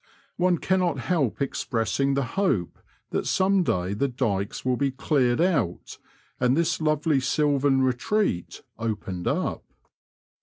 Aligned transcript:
One 0.37 0.57
cannot 0.57 0.97
help 0.97 1.43
ex 1.43 1.63
pressing 1.63 2.15
the 2.15 2.23
hope 2.33 2.79
that 3.11 3.27
some 3.27 3.61
day 3.61 3.93
the 3.93 4.07
dykes 4.07 4.65
will 4.65 4.75
be 4.75 4.89
cleared 4.89 5.39
out, 5.39 5.99
and 6.39 6.57
this 6.57 6.81
lovely 6.81 7.19
sylvan 7.19 7.83
retreat 7.83 8.63
opened 8.79 9.27
up. 9.27 9.63